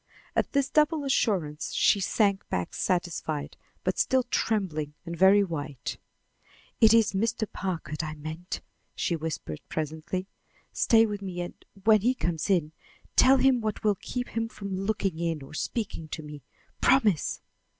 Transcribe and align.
At 0.35 0.53
this 0.53 0.67
double 0.67 1.03
assurance, 1.03 1.73
she 1.73 1.99
sank 1.99 2.49
back 2.49 2.73
satisfied, 2.73 3.55
but 3.83 3.99
still 3.99 4.23
trembling 4.23 4.95
and 5.05 5.15
very 5.15 5.43
white. 5.43 5.99
"It 6.79 6.91
is 6.91 7.13
Mr. 7.13 7.45
Packard 7.53 8.01
I 8.01 8.15
meant," 8.15 8.61
she 8.95 9.15
whispered 9.15 9.61
presently. 9.69 10.25
"Stay 10.73 11.05
with 11.05 11.21
me 11.21 11.41
and, 11.41 11.53
when 11.83 12.01
he 12.01 12.15
comes 12.15 12.49
in, 12.49 12.71
tell 13.15 13.37
him 13.37 13.61
what 13.61 13.83
will 13.83 13.93
keep 14.01 14.29
him 14.29 14.49
from 14.49 14.75
looking 14.75 15.19
in 15.19 15.43
or 15.43 15.53
speaking 15.53 16.07
to 16.07 16.23
me. 16.23 16.41
Promise!" 16.81 17.41